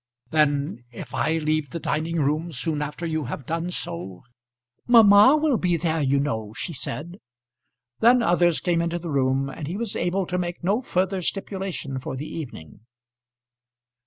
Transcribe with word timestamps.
"Then 0.31 0.83
if 0.91 1.13
I 1.13 1.37
leave 1.37 1.69
the 1.69 1.79
dining 1.79 2.19
room 2.21 2.51
soon 2.51 2.81
after 2.81 3.05
you 3.05 3.25
have 3.25 3.45
done 3.45 3.69
so" 3.69 4.23
"Mamma 4.87 5.37
will 5.39 5.57
be 5.57 5.77
there, 5.77 6.01
you 6.01 6.19
know," 6.19 6.53
she 6.53 6.73
said. 6.73 7.19
Then 7.99 8.23
others 8.23 8.59
came 8.61 8.81
into 8.81 8.97
the 8.97 9.11
room 9.11 9.47
and 9.47 9.67
he 9.67 9.77
was 9.77 9.95
able 9.95 10.25
to 10.25 10.39
make 10.39 10.63
no 10.63 10.81
further 10.81 11.21
stipulation 11.21 11.99
for 11.99 12.15
the 12.15 12.25
evening. 12.25 12.79